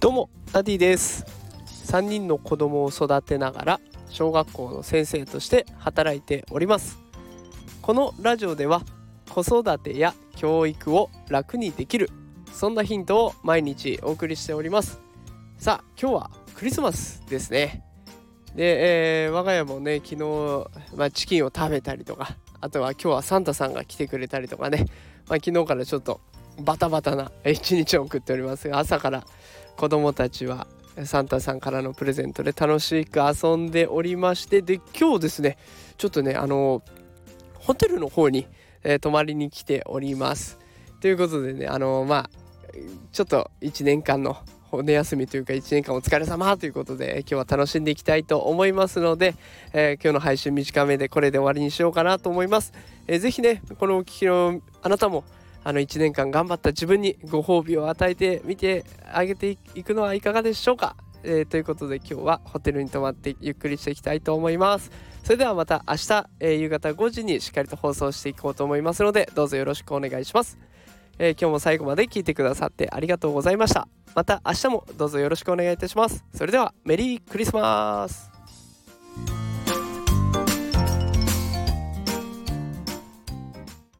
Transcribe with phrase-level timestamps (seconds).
[0.00, 1.26] どうもダディです。
[1.66, 6.98] 3人の子供を育てながら小学校の先生として働いております。
[7.82, 8.82] このラジオでは
[9.28, 12.10] 子育てや教育を楽にできる
[12.52, 15.00] そんなヒントを毎日お送りしております。
[15.56, 17.82] さあ今日はクリスマスですね。
[18.54, 20.16] で、えー、我が家もね昨日、
[20.94, 24.86] まあ、チキンを食べたりとかあとは今日はサンタさんが来てくれたりとかね、
[25.28, 26.20] まあ、昨日からちょっと
[26.60, 29.24] バタバタな一日を送っておりますが朝から
[29.78, 30.66] 子供たちは
[31.04, 35.56] サンタさんからのプレゼントで楽しく遊んでおりましてで今日ですね
[35.96, 36.82] ちょっとねあの
[37.54, 38.48] ホテルの方に、
[38.82, 40.58] えー、泊まりに来ております。
[41.00, 42.30] ということでねあのまあ
[43.12, 49.36] ちょっと1年間の骨休みというか1年間お疲れ様ということで今日は楽しんでいきたいと思いますので、
[49.72, 52.72] えー、今日の配信短めでこれで終わりにしようかなと思います、
[53.06, 55.22] えー、ぜひねこのお聞きのあなたも
[55.68, 64.90] あの1年間頑張った自分にご褒美を与えてみてあげていくのはいかがでしょうか、えー、ということで今日はホテルに泊まってゆっくりしていきたいと思います。
[65.24, 70.56] それではまた明日、えー、夕方5時にしっかりと放送していこうと思いますのでどうぞよろしくお願いします、
[71.18, 73.88] えー、今日も最後まで聞いてくださってありがとうございました。
[74.14, 76.24] また明日もどうぞよろしくお願いいたします。
[76.32, 78.37] それではメリークリスマス。